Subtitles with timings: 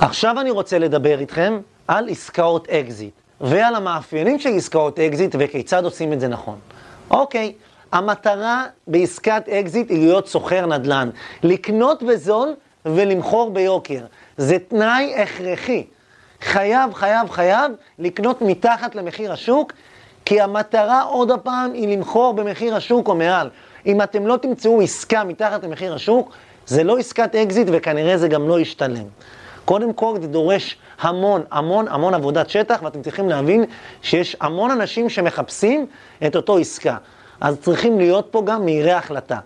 [0.00, 6.12] עכשיו אני רוצה לדבר איתכם על עסקאות אקזיט, ועל המאפיינים של עסקאות אקזיט וכיצד עושים
[6.12, 6.58] את זה נכון.
[7.10, 7.52] אוקיי,
[7.92, 11.10] המטרה בעסקת אקזיט היא להיות סוחר נדל"ן,
[11.42, 12.54] לקנות בזול
[12.86, 14.00] ולמכור ביוקר.
[14.36, 15.84] זה תנאי הכרחי.
[16.40, 19.72] חייב, חייב, חייב לקנות מתחת למחיר השוק,
[20.24, 23.50] כי המטרה עוד הפעם היא למכור במחיר השוק או מעל.
[23.86, 26.32] אם אתם לא תמצאו עסקה מתחת למחיר השוק,
[26.66, 29.04] זה לא עסקת אקזיט וכנראה זה גם לא ישתלם.
[29.68, 33.64] קודם כל זה דורש המון, המון, המון עבודת שטח, ואתם צריכים להבין
[34.02, 35.86] שיש המון אנשים שמחפשים
[36.26, 36.96] את אותו עסקה.
[37.40, 39.38] אז צריכים להיות פה גם מהירי החלטה.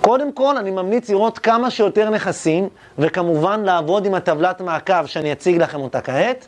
[0.00, 2.68] קודם כל, אני ממליץ לראות כמה שיותר נכסים,
[2.98, 6.46] וכמובן לעבוד עם הטבלת מעקב שאני אציג לכם אותה כעת.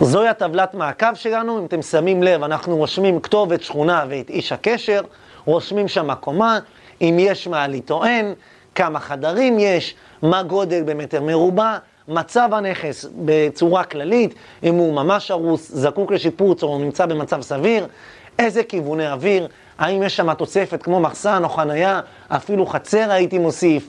[0.00, 5.00] זוהי הטבלת מעקב שלנו, אם אתם שמים לב, אנחנו רושמים כתובת שכונה ואת איש הקשר,
[5.44, 6.58] רושמים שם קומה,
[7.00, 8.34] אם יש מעלית או אין,
[8.74, 11.76] כמה חדרים יש, מה גודל במטר מרובע,
[12.08, 17.86] מצב הנכס בצורה כללית, אם הוא ממש הרוס, זקוק לשיפוץ או נמצא במצב סביר,
[18.38, 23.88] איזה כיווני אוויר, האם יש שם תוספת כמו מחסן או חנייה, אפילו חצר הייתי מוסיף,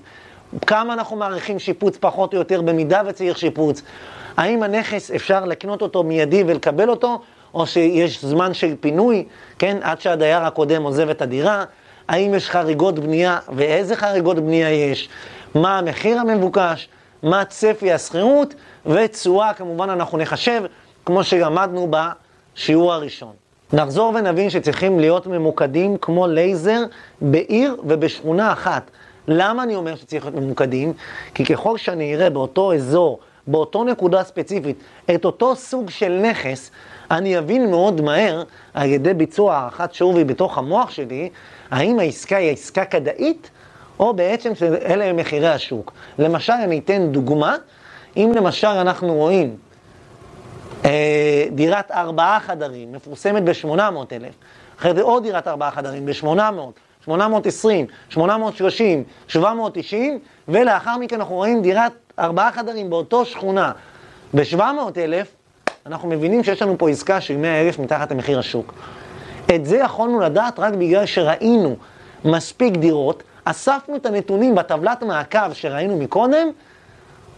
[0.67, 3.81] כמה אנחנו מעריכים שיפוץ פחות או יותר במידה וצריך שיפוץ,
[4.37, 7.21] האם הנכס אפשר לקנות אותו מיידי ולקבל אותו,
[7.53, 9.25] או שיש זמן של פינוי,
[9.59, 11.63] כן, עד שהדייר הקודם עוזב את הדירה,
[12.07, 15.09] האם יש חריגות בנייה ואיזה חריגות בנייה יש,
[15.61, 16.89] מה המחיר המבוקש,
[17.23, 18.53] מה צפי השכירות,
[18.85, 20.63] ותשואה כמובן אנחנו נחשב,
[21.05, 23.33] כמו שלמדנו בשיעור הראשון.
[23.73, 26.83] נחזור ונבין שצריכים להיות ממוקדים כמו לייזר
[27.21, 28.91] בעיר ובשכונה אחת.
[29.27, 30.93] למה אני אומר שצריך להיות ממוקדים?
[31.33, 34.77] כי ככל שאני אראה באותו אזור, באותו נקודה ספציפית,
[35.15, 36.71] את אותו סוג של נכס,
[37.11, 41.29] אני אבין מאוד מהר, על ידי ביצוע הערכת שווי בתוך המוח שלי,
[41.71, 43.49] האם העסקה היא עסקה כדאית,
[43.99, 45.93] או בעצם שאלה הם מחירי השוק.
[46.19, 47.55] למשל, אני אתן דוגמה,
[48.17, 49.55] אם למשל אנחנו רואים
[50.85, 54.33] אה, דירת ארבעה חדרים, מפורסמת ב-800,000,
[54.79, 56.25] אחרי זה עוד דירת ארבעה חדרים ב-800,
[57.05, 63.71] 820, 830, 790, ולאחר מכן אנחנו רואים דירת ארבעה חדרים באותו שכונה
[64.33, 65.25] ב-700,000,
[65.85, 68.73] אנחנו מבינים שיש לנו פה עסקה של 100,000 מתחת למחיר השוק.
[69.55, 71.75] את זה יכולנו לדעת רק בגלל שראינו
[72.25, 76.47] מספיק דירות, אספנו את הנתונים בטבלת מעקב שראינו מקודם,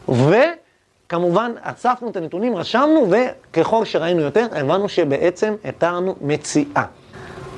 [0.10, 6.84] וכמובן אספנו את הנתונים, רשמנו, וככל שראינו יותר, הבנו שבעצם התרנו מציאה.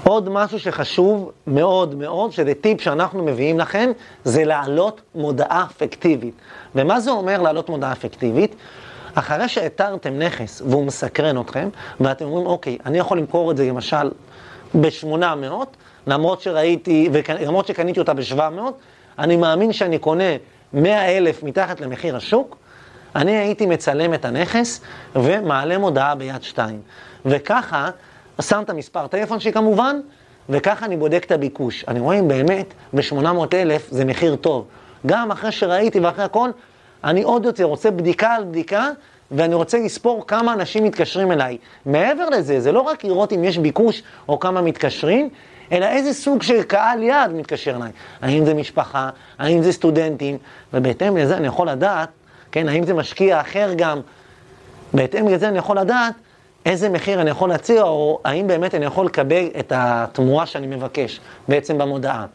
[0.03, 3.91] עוד משהו שחשוב מאוד מאוד, שזה טיפ שאנחנו מביאים לכם,
[4.23, 6.33] זה להעלות מודעה פיקטיבית.
[6.75, 8.55] ומה זה אומר להעלות מודעה פיקטיבית?
[9.15, 11.69] אחרי שהתרתם נכס והוא מסקרן אתכם,
[11.99, 14.11] ואתם אומרים, אוקיי, אני יכול למכור את זה למשל
[14.81, 15.53] ב-800,
[16.07, 17.09] למרות שראיתי,
[17.41, 18.61] למרות שקניתי אותה ב-700,
[19.19, 20.23] אני מאמין שאני קונה
[20.73, 22.57] 100 אלף מתחת למחיר השוק,
[23.15, 24.81] אני הייתי מצלם את הנכס
[25.15, 26.81] ומעלה מודעה ביד שתיים.
[27.25, 27.89] וככה,
[28.41, 29.99] שם את המספר טלפון שלי כמובן,
[30.49, 31.85] וככה אני בודק את הביקוש.
[31.87, 34.65] אני רואה אם באמת ב-800 אלף זה מחיר טוב.
[35.05, 36.49] גם אחרי שראיתי ואחרי הכל,
[37.03, 38.89] אני עוד יותר רוצה בדיקה על בדיקה,
[39.31, 41.57] ואני רוצה לספור כמה אנשים מתקשרים אליי.
[41.85, 45.29] מעבר לזה, זה לא רק לראות אם יש ביקוש או כמה מתקשרים,
[45.71, 47.91] אלא איזה סוג של קהל יעד מתקשר אליי.
[48.21, 49.09] האם זה משפחה,
[49.39, 50.37] האם זה סטודנטים,
[50.73, 52.09] ובהתאם לזה אני יכול לדעת,
[52.51, 53.99] כן, האם זה משקיע אחר גם,
[54.93, 56.13] בהתאם לזה אני יכול לדעת
[56.65, 61.19] איזה מחיר אני יכול להציע, או האם באמת אני יכול לקבל את התמורה שאני מבקש,
[61.47, 62.25] בעצם במודעה.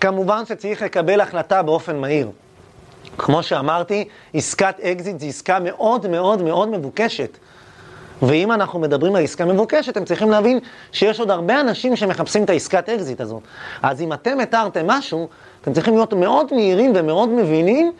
[0.00, 2.30] כמובן שצריך לקבל החלטה באופן מהיר.
[3.18, 4.04] כמו שאמרתי,
[4.34, 7.38] עסקת אקזיט זו עסקה מאוד מאוד מאוד מבוקשת.
[8.22, 10.58] ואם אנחנו מדברים על עסקה מבוקשת, אתם צריכים להבין
[10.92, 13.42] שיש עוד הרבה אנשים שמחפשים את העסקת אקזיט הזאת.
[13.82, 15.28] אז אם אתם איתרתם משהו,
[15.62, 17.92] אתם צריכים להיות מאוד מהירים ומאוד מבינים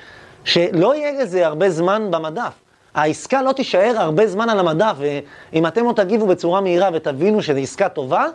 [0.44, 2.53] שלא יהיה לזה הרבה זמן במדף.
[2.94, 7.58] העסקה לא תישאר הרבה זמן על המדף, ואם אתם לא תגיבו בצורה מהירה ותבינו שזו
[7.58, 8.26] עסקה טובה,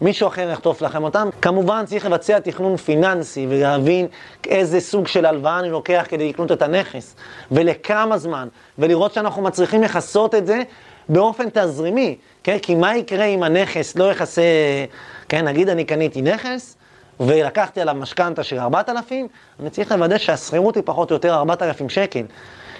[0.00, 1.28] מישהו אחר יחטוף לכם אותם.
[1.42, 4.06] כמובן צריך לבצע תכנון פיננסי ולהבין
[4.46, 7.16] איזה סוג של הלוואה אני לוקח כדי לקנות את הנכס,
[7.50, 8.48] ולכמה זמן,
[8.78, 10.62] ולראות שאנחנו מצליחים לכסות את זה
[11.08, 12.58] באופן תזרימי, כן?
[12.62, 14.42] כי מה יקרה אם הנכס לא יכסה,
[15.28, 15.48] כן?
[15.48, 16.76] נגיד אני קניתי נכס,
[17.20, 19.28] ולקחתי עליו משכנתה של 4,000,
[19.60, 22.22] אני צריך לוודא שהשכירות היא פחות או יותר 4,000 שקל.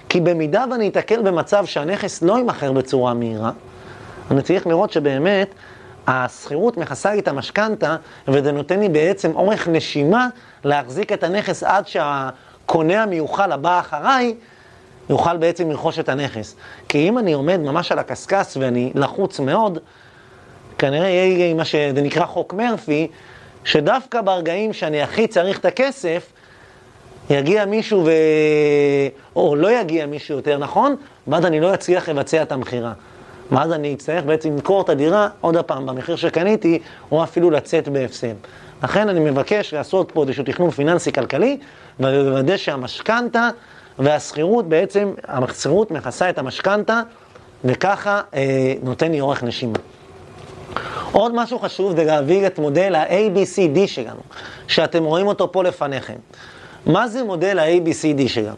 [0.08, 3.50] כי במידה ואני אתקל במצב שהנכס לא יימכר בצורה מהירה,
[4.30, 5.54] אני צריך לראות שבאמת
[6.06, 7.96] השכירות מכסה לי את המשכנתה,
[8.28, 10.28] וזה נותן לי בעצם אורך נשימה
[10.64, 14.34] להחזיק את הנכס עד שהקונה המיוחל הבא אחריי
[15.10, 16.56] יוכל בעצם לרכוש את הנכס.
[16.88, 19.78] כי אם אני עומד ממש על הקשקש ואני לחוץ מאוד,
[20.78, 23.08] כנראה יהיה לי מה שזה נקרא חוק מרפי,
[23.64, 26.32] שדווקא ברגעים שאני הכי צריך את הכסף,
[27.30, 28.10] יגיע מישהו ו...
[29.36, 30.96] או לא יגיע מישהו יותר נכון,
[31.26, 32.92] ואז אני לא אצליח לבצע את המכירה.
[33.52, 36.78] ואז אני אצטרך בעצם למכור את הדירה עוד פעם במחיר שקניתי,
[37.12, 38.34] או אפילו לצאת בהפסד.
[38.82, 41.58] לכן אני מבקש לעשות פה איזשהו תכנון פיננסי כלכלי,
[42.00, 43.48] ולוודא שהמשכנתה
[43.98, 47.00] והשכירות בעצם, השכירות מכסה את המשכנתה,
[47.64, 49.78] וככה אה, נותן לי אורך נשימה.
[51.12, 54.20] עוד משהו חשוב זה להביא את מודל ה-ABCD שלנו,
[54.68, 56.16] שאתם רואים אותו פה לפניכם.
[56.86, 58.56] מה זה מודל ה-ABCD שלנו?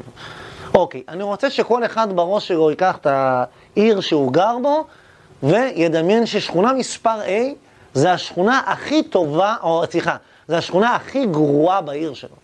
[0.74, 4.84] אוקיי, אני רוצה שכל אחד בראש שלו ייקח את העיר שהוא גר בו,
[5.42, 7.30] וידמיין ששכונה מספר A
[7.94, 10.16] זה השכונה הכי טובה, או סליחה,
[10.48, 12.36] זה השכונה הכי גרועה בעיר שלו.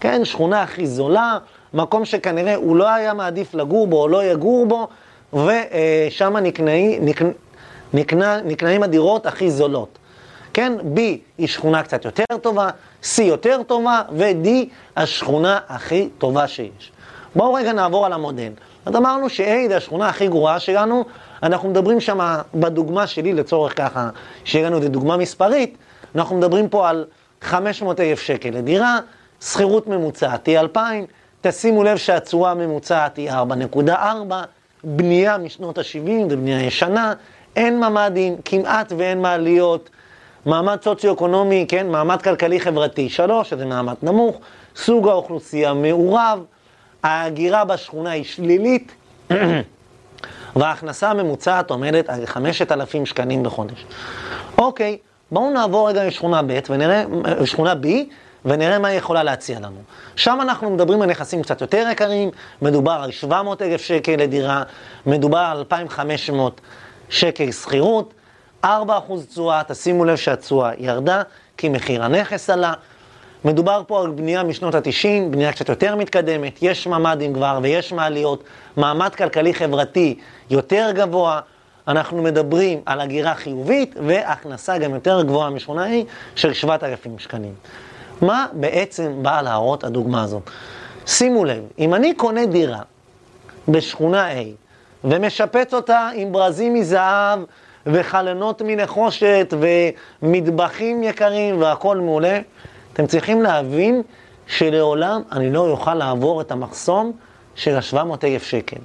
[0.00, 1.38] כן, שכונה הכי זולה,
[1.74, 4.88] מקום שכנראה הוא לא היה מעדיף לגור בו או לא יגור בו,
[5.32, 7.30] ושם נקנאים, נקנא,
[7.94, 9.98] נקנא, נקנאים הדירות הכי זולות.
[10.52, 10.98] כן, B
[11.38, 12.68] היא שכונה קצת יותר טובה,
[13.02, 14.48] C יותר טובה, ו-D
[14.96, 16.92] השכונה הכי טובה שיש.
[17.36, 18.52] בואו רגע נעבור על המודל.
[18.86, 21.04] אז אמרנו ש-A זה השכונה הכי גרועה שלנו,
[21.42, 24.08] אנחנו מדברים שם, בדוגמה שלי לצורך ככה,
[24.44, 25.76] שיהיה לנו איזה דוגמה מספרית,
[26.14, 27.04] אנחנו מדברים פה על
[27.42, 28.98] 500 אלף שקל לדירה,
[29.42, 31.04] שכירות ממוצעת היא 2,000,
[31.40, 33.90] תשימו לב שהתשואה הממוצעת היא 4.4,
[34.84, 37.12] בנייה משנות ה-70, זה בנייה ישנה,
[37.56, 39.90] אין ממ"דים, כמעט ואין מעליות,
[40.46, 44.36] מעמד סוציו-אקונומי, כן, מעמד כלכלי-חברתי 3, שזה מעמד נמוך,
[44.76, 46.44] סוג האוכלוסייה מעורב,
[47.06, 48.92] ההגירה בשכונה היא שלילית,
[50.56, 53.86] וההכנסה הממוצעת עומדת על 5,000 שקלים בחודש.
[54.58, 54.98] אוקיי,
[55.30, 57.04] בואו נעבור רגע לשכונה ב' ונראה,
[57.40, 57.86] לשכונה B,
[58.44, 59.82] ונראה מה היא יכולה להציע לנו.
[60.16, 62.30] שם אנחנו מדברים על נכסים קצת יותר יקרים,
[62.62, 64.62] מדובר על 700,000 שקל לדירה,
[65.06, 66.60] מדובר על 2,500
[67.08, 68.14] שקל שכירות,
[68.64, 68.68] 4%
[69.28, 71.22] תשואה, תשימו לב שהתשואה ירדה,
[71.56, 72.72] כי מחיר הנכס עלה.
[73.46, 78.44] מדובר פה על בנייה משנות ה-90, בנייה קצת יותר מתקדמת, יש ממ"דים כבר ויש מעליות,
[78.76, 80.18] מעמד כלכלי-חברתי
[80.50, 81.40] יותר גבוה,
[81.88, 85.90] אנחנו מדברים על הגירה חיובית והכנסה גם יותר גבוהה משכונה A
[86.36, 87.54] של 7,000 שקלים.
[88.20, 90.50] מה בעצם באה להראות הדוגמה הזאת?
[91.06, 92.82] שימו לב, אם אני קונה דירה
[93.68, 94.44] בשכונה A
[95.04, 97.38] ומשפץ אותה עם ברזים מזהב
[97.86, 99.54] וחלונות מנחושת
[100.22, 102.40] ומטבחים יקרים והכל מעולה,
[102.96, 104.02] אתם צריכים להבין
[104.46, 107.12] שלעולם אני לא אוכל לעבור את המחסום
[107.54, 108.76] של ה-700,000 שקל.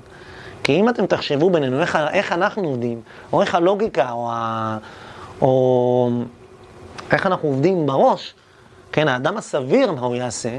[0.64, 3.02] כי אם אתם תחשבו בינינו איך, איך אנחנו עובדים,
[3.34, 4.78] או איך הלוגיקה, או, ה,
[5.42, 6.10] או
[7.12, 8.34] איך אנחנו עובדים בראש,
[8.92, 10.58] כן, האדם הסביר, מה הוא יעשה,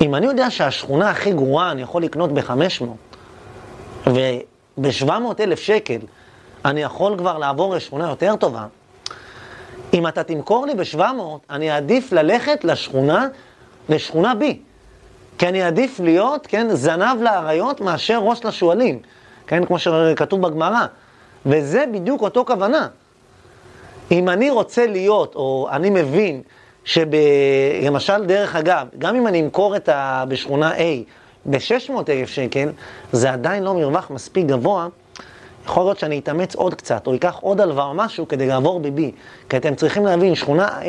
[0.00, 2.84] אם אני יודע שהשכונה הכי גרועה אני יכול לקנות ב-500,
[4.06, 5.10] וב-700
[5.40, 5.98] אלף שקל
[6.64, 8.66] אני יכול כבר לעבור לשכונה יותר טובה,
[9.98, 11.00] אם אתה תמכור לי ב-700,
[11.50, 13.28] אני אעדיף ללכת לשכונה,
[13.88, 14.44] לשכונה B.
[15.38, 18.98] כי אני אעדיף להיות, כן, זנב לאריות מאשר ראש לשועלים,
[19.46, 20.86] כן, כמו שכתוב בגמרא.
[21.46, 22.88] וזה בדיוק אותו כוונה.
[24.10, 26.42] אם אני רוצה להיות, או אני מבין,
[26.84, 30.24] שלמשל, דרך אגב, גם אם אני אמכור את ה...
[30.28, 30.80] בשכונה A
[31.46, 32.68] ב-600 אלף שקל,
[33.12, 34.88] זה עדיין לא מרווח מספיק גבוה
[35.68, 39.00] יכול להיות שאני אתאמץ עוד קצת, או אקח עוד הלוואה או משהו כדי לעבור ב-B.
[39.48, 40.84] כי אתם צריכים להבין, שכונה A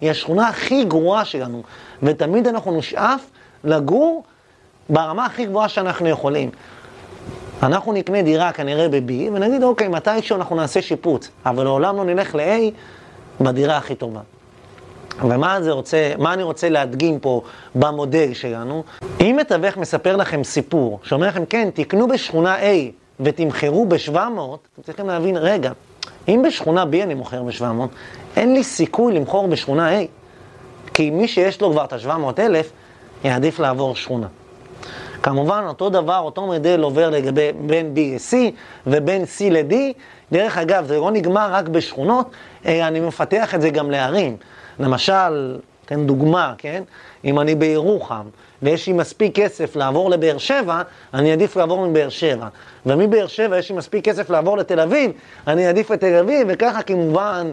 [0.00, 1.62] היא השכונה הכי גרועה שלנו,
[2.02, 3.24] ותמיד אנחנו נשאף
[3.64, 4.24] לגור
[4.88, 6.50] ברמה הכי גבוהה שאנחנו יכולים.
[7.62, 12.34] אנחנו נקנה דירה כנראה ב-B, ונגיד, אוקיי, מתישהו אנחנו נעשה שיפוץ, אבל לעולם לא נלך
[12.34, 12.70] ל-A
[13.40, 14.20] בדירה הכי טובה.
[15.22, 17.42] ומה זה רוצה, מה אני רוצה להדגים פה
[17.74, 18.82] במודל שלנו?
[19.20, 24.16] אם מתווך מספר לכם סיפור, שאומר לכם, כן, תקנו בשכונה A, ותמכרו ב-700,
[24.74, 25.72] אתם צריכים להבין, רגע,
[26.28, 27.62] אם בשכונה B אני מוכר ב-700,
[28.36, 30.04] אין לי סיכוי למכור בשכונה A.
[30.94, 32.72] כי מי שיש לו כבר את ה-700 אלף,
[33.24, 34.26] יעדיף לעבור שכונה.
[35.22, 38.36] כמובן, אותו דבר, אותו מודל עובר לגבי בין B ל-C
[38.86, 39.74] ובין C ל-D.
[40.32, 42.30] דרך אגב, זה לא נגמר רק בשכונות,
[42.64, 44.36] אני מפתח את זה גם לערים.
[44.78, 46.82] למשל, אתן דוגמה, כן?
[47.24, 48.26] אם אני בירוחם
[48.62, 50.82] ויש לי מספיק כסף לעבור לבאר שבע,
[51.14, 52.48] אני אעדיף לעבור מבאר שבע.
[52.86, 55.10] ומבאר שבע יש לי מספיק כסף לעבור לתל אביב,
[55.46, 57.50] אני אעדיף את תל אביב, וככה כמובן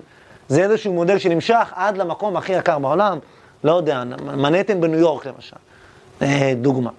[0.47, 3.19] זה איזשהו מודל שנמשך עד למקום הכי יקר בעולם,
[3.63, 5.55] לא יודע, מנהטן בניו יורק למשל,
[6.21, 6.89] אה, דוגמה.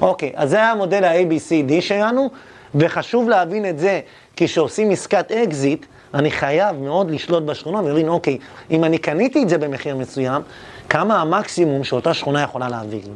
[0.00, 2.30] אוקיי, אז זה המודל ה-ABCD שלנו,
[2.74, 4.00] וחשוב להבין את זה,
[4.36, 8.38] כי כשעושים עסקת אקזיט, אני חייב מאוד לשלוט בשכונה ולהבין, אוקיי,
[8.70, 10.42] אם אני קניתי את זה במחיר מסוים,
[10.88, 13.10] כמה המקסימום שאותה שכונה יכולה להביא לי.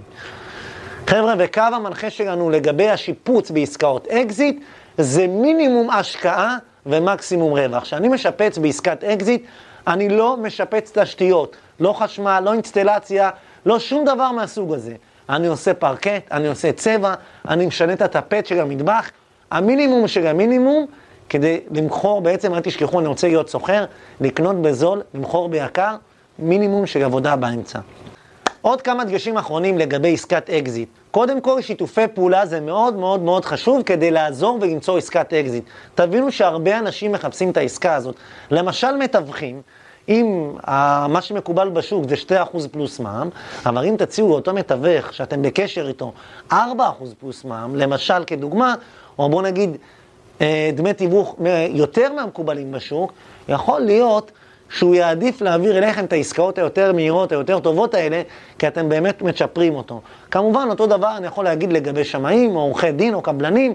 [1.06, 4.60] חבר'ה, וקו המנחה שלנו לגבי השיפוץ בעסקאות אקזיט,
[4.98, 7.82] זה מינימום השקעה ומקסימום רווח.
[7.82, 9.42] כשאני משפץ בעסקת אקזיט,
[9.86, 13.30] אני לא משפץ תשתיות, לא חשמל, לא אינסטלציה,
[13.66, 14.94] לא שום דבר מהסוג הזה.
[15.28, 17.14] אני עושה פרקט, אני עושה צבע,
[17.48, 19.10] אני משנה את הטפט של המטבח,
[19.50, 20.86] המינימום של המינימום,
[21.28, 23.84] כדי למכור, בעצם אל תשכחו, אני רוצה להיות סוחר,
[24.20, 25.96] לקנות בזול, למכור ביוקר,
[26.38, 27.78] מינימום של עבודה באמצע.
[28.60, 30.88] עוד כמה דגשים אחרונים לגבי עסקת אקזיט.
[31.10, 35.64] קודם כל, שיתופי פעולה זה מאוד מאוד מאוד חשוב כדי לעזור ולמצוא עסקת אקזיט.
[35.94, 38.14] תבינו שהרבה אנשים מחפשים את העסקה הזאת.
[38.50, 39.62] למשל מתווכים,
[40.08, 40.50] אם
[41.08, 42.14] מה שמקובל בשוק זה
[42.54, 43.28] 2% פלוס מע"מ,
[43.66, 46.12] אבל אם תציעו לאותו מתווך שאתם בקשר איתו
[46.50, 46.54] 4%
[47.20, 48.74] פלוס מע"מ, למשל כדוגמה,
[49.18, 49.76] או בואו נגיד אה,
[50.74, 51.36] דמי תיווך
[51.70, 53.12] יותר מהמקובלים בשוק,
[53.48, 54.30] יכול להיות
[54.70, 58.22] שהוא יעדיף להעביר אליכם את העסקאות היותר מהירות, היותר טובות האלה,
[58.58, 60.00] כי אתם באמת מצ'פרים אותו.
[60.30, 63.74] כמובן, אותו דבר אני יכול להגיד לגבי שמאים, או עורכי דין, או קבלנים,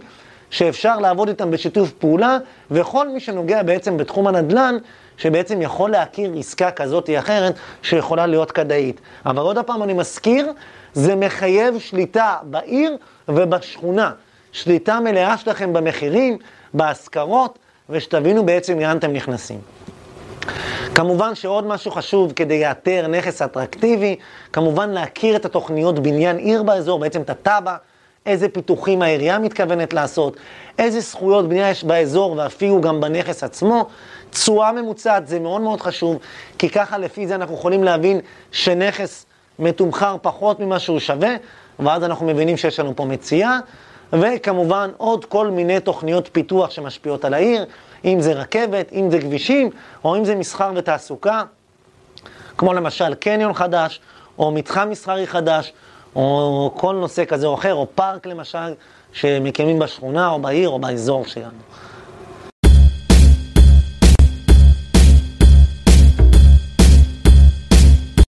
[0.49, 2.37] שאפשר לעבוד איתם בשיתוף פעולה,
[2.71, 4.77] וכל מי שנוגע בעצם בתחום הנדל"ן,
[5.17, 9.01] שבעצם יכול להכיר עסקה כזאת או אחרת, שיכולה להיות כדאית.
[9.25, 10.51] אבל עוד פעם אני מזכיר,
[10.93, 14.11] זה מחייב שליטה בעיר ובשכונה.
[14.53, 16.37] שליטה מלאה שלכם במחירים,
[16.73, 19.59] בהשכרות, ושתבינו בעצם לאן אתם נכנסים.
[20.95, 24.15] כמובן שעוד משהו חשוב כדי לאתר נכס אטרקטיבי,
[24.53, 27.75] כמובן להכיר את התוכניות בניין עיר באזור, בעצם את התב"ע,
[28.25, 30.37] איזה פיתוחים העירייה מתכוונת לעשות,
[30.79, 33.87] איזה זכויות בנייה יש באזור ואפילו גם בנכס עצמו.
[34.29, 36.17] תשואה ממוצעת זה מאוד מאוד חשוב,
[36.57, 38.19] כי ככה לפי זה אנחנו יכולים להבין
[38.51, 39.25] שנכס
[39.59, 41.35] מתומחר פחות ממה שהוא שווה,
[41.79, 43.59] ואז אנחנו מבינים שיש לנו פה מציאה.
[44.13, 47.65] וכמובן עוד כל מיני תוכניות פיתוח שמשפיעות על העיר,
[48.05, 49.69] אם זה רכבת, אם זה כבישים,
[50.03, 51.43] או אם זה מסחר ותעסוקה,
[52.57, 54.01] כמו למשל קניון חדש,
[54.39, 55.73] או מתחם מסחרי חדש,
[56.15, 58.73] או כל נושא כזה או אחר, או פארק למשל,
[59.13, 61.59] שמקימים בשכונה, או בעיר, או באזור שלנו.